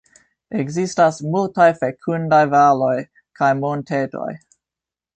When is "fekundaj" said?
1.83-2.41